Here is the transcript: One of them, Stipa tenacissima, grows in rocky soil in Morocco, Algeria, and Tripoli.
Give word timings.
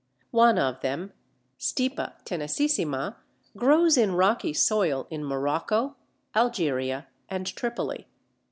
One 0.31 0.57
of 0.57 0.81
them, 0.81 1.13
Stipa 1.59 2.13
tenacissima, 2.25 3.17
grows 3.55 3.99
in 3.99 4.13
rocky 4.13 4.51
soil 4.51 5.05
in 5.11 5.23
Morocco, 5.23 5.95
Algeria, 6.33 7.07
and 7.29 7.45
Tripoli. 7.45 8.07